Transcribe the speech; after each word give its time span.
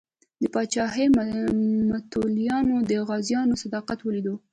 د 0.41 0.43
پاچاهۍ 0.53 1.05
متولیانو 1.91 2.75
د 2.89 2.91
غازیانو 3.07 3.59
صداقت 3.63 3.99
ولیدو. 4.03 4.35